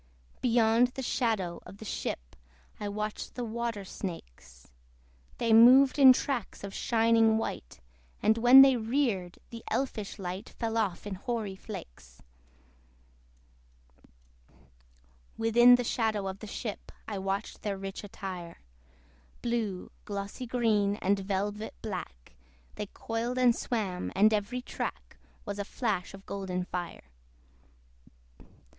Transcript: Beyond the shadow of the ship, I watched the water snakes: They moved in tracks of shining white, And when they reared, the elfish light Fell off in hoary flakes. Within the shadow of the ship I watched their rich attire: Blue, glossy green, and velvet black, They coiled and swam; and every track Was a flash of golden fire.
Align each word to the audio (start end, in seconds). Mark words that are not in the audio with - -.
Beyond 0.41 0.87
the 0.95 1.03
shadow 1.03 1.61
of 1.63 1.77
the 1.77 1.85
ship, 1.85 2.35
I 2.79 2.89
watched 2.89 3.35
the 3.35 3.43
water 3.43 3.85
snakes: 3.85 4.71
They 5.37 5.53
moved 5.53 5.99
in 5.99 6.11
tracks 6.11 6.63
of 6.63 6.73
shining 6.73 7.37
white, 7.37 7.79
And 8.19 8.35
when 8.39 8.63
they 8.63 8.77
reared, 8.77 9.37
the 9.51 9.63
elfish 9.69 10.17
light 10.17 10.49
Fell 10.49 10.75
off 10.75 11.05
in 11.05 11.13
hoary 11.13 11.55
flakes. 11.55 12.19
Within 15.37 15.75
the 15.75 15.83
shadow 15.83 16.27
of 16.27 16.39
the 16.39 16.47
ship 16.47 16.91
I 17.07 17.19
watched 17.19 17.61
their 17.61 17.77
rich 17.77 18.03
attire: 18.03 18.57
Blue, 19.43 19.91
glossy 20.05 20.47
green, 20.47 20.95
and 20.95 21.19
velvet 21.19 21.75
black, 21.83 22.33
They 22.73 22.87
coiled 22.87 23.37
and 23.37 23.55
swam; 23.55 24.11
and 24.15 24.33
every 24.33 24.63
track 24.63 25.19
Was 25.45 25.59
a 25.59 25.63
flash 25.63 26.15
of 26.15 26.25
golden 26.25 26.63
fire. 26.63 27.11